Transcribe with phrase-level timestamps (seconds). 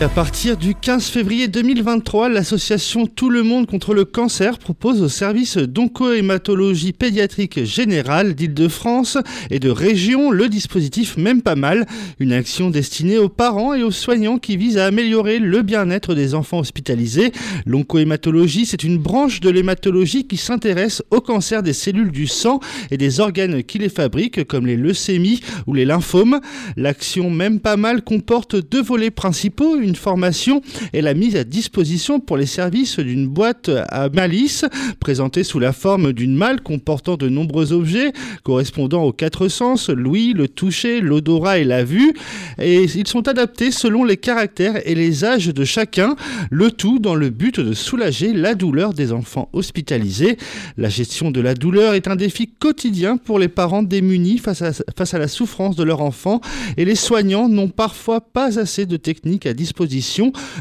[0.00, 5.08] À partir du 15 février 2023, l'association Tout le monde contre le cancer propose au
[5.08, 9.18] service d'oncohématologie pédiatrique générale d'Île-de-France
[9.50, 11.84] et de région le dispositif Même pas mal,
[12.20, 16.36] une action destinée aux parents et aux soignants qui vise à améliorer le bien-être des
[16.36, 17.32] enfants hospitalisés.
[17.66, 22.60] L'oncohématologie, c'est une branche de l'hématologie qui s'intéresse au cancer des cellules du sang
[22.92, 26.38] et des organes qui les fabriquent, comme les leucémies ou les lymphomes.
[26.76, 32.36] L'action Même pas mal comporte deux volets principaux formation et la mise à disposition pour
[32.36, 34.64] les services d'une boîte à malice
[35.00, 38.12] présentée sous la forme d'une malle comportant de nombreux objets
[38.42, 42.12] correspondant aux quatre sens, l'ouïe, le toucher, l'odorat et la vue.
[42.60, 46.16] Et ils sont adaptés selon les caractères et les âges de chacun,
[46.50, 50.36] le tout dans le but de soulager la douleur des enfants hospitalisés.
[50.76, 54.72] La gestion de la douleur est un défi quotidien pour les parents démunis face à,
[54.96, 56.40] face à la souffrance de leur enfant
[56.76, 59.77] et les soignants n'ont parfois pas assez de techniques à disposition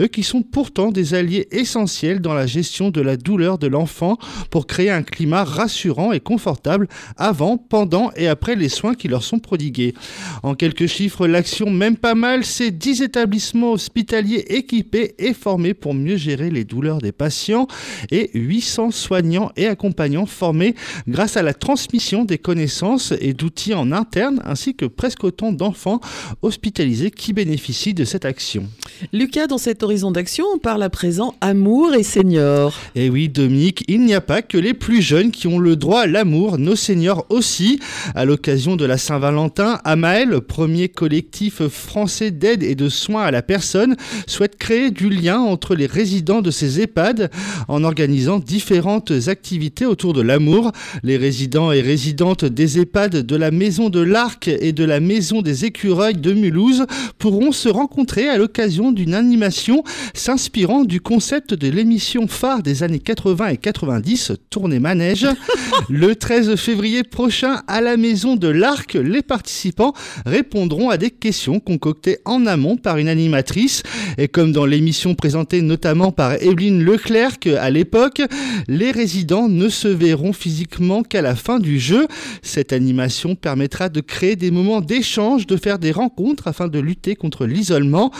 [0.00, 4.18] eux qui sont pourtant des alliés essentiels dans la gestion de la douleur de l'enfant
[4.50, 9.22] pour créer un climat rassurant et confortable avant, pendant et après les soins qui leur
[9.22, 9.94] sont prodigués.
[10.42, 15.94] En quelques chiffres, l'action Même pas mal, c'est 10 établissements hospitaliers équipés et formés pour
[15.94, 17.66] mieux gérer les douleurs des patients
[18.10, 20.74] et 800 soignants et accompagnants formés
[21.08, 26.00] grâce à la transmission des connaissances et d'outils en interne ainsi que presque autant d'enfants
[26.42, 28.68] hospitalisés qui bénéficient de cette action.
[29.12, 32.78] Lucas, dans cet horizon d'action, on parle à présent amour et seniors.
[32.94, 35.76] Et eh oui, Dominique, il n'y a pas que les plus jeunes qui ont le
[35.76, 37.80] droit à l'amour, nos seniors aussi.
[38.14, 43.42] À l'occasion de la Saint-Valentin, Amael, premier collectif français d'aide et de soins à la
[43.42, 47.30] personne, souhaite créer du lien entre les résidents de ces EHPAD
[47.68, 50.72] en organisant différentes activités autour de l'amour.
[51.02, 55.40] Les résidents et résidentes des EHPAD de la Maison de l'Arc et de la Maison
[55.40, 56.84] des Écureuils de Mulhouse
[57.18, 62.98] pourront se rencontrer à l'occasion d'une animation s'inspirant du concept de l'émission phare des années
[62.98, 65.26] 80 et 90, Tournée Manège.
[65.88, 69.94] Le 13 février prochain, à la Maison de l'Arc, les participants
[70.26, 73.82] répondront à des questions concoctées en amont par une animatrice.
[74.18, 78.22] Et comme dans l'émission présentée notamment par Evelyne Leclerc à l'époque,
[78.68, 82.06] les résidents ne se verront physiquement qu'à la fin du jeu.
[82.42, 87.16] Cette animation permettra de créer des moments d'échange, de faire des rencontres afin de lutter
[87.16, 88.10] contre l'isolement.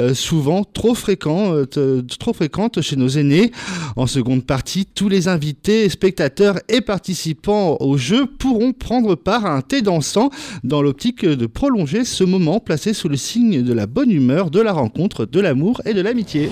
[0.00, 3.52] Euh, souvent trop, fréquent, euh, trop fréquentes chez nos aînés.
[3.96, 9.50] En seconde partie, tous les invités, spectateurs et participants au jeu pourront prendre part à
[9.50, 10.30] un thé dansant
[10.64, 14.60] dans l'optique de prolonger ce moment placé sous le signe de la bonne humeur, de
[14.60, 16.50] la rencontre, de l'amour et de l'amitié.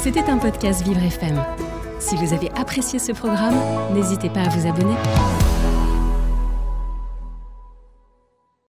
[0.00, 1.42] C'était un podcast Vivre FM.
[1.98, 3.56] Si vous avez apprécié ce programme,
[3.94, 4.94] n'hésitez pas à vous abonner.